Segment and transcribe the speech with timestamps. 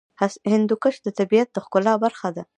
[0.51, 2.43] هندوکش د طبیعت د ښکلا برخه ده.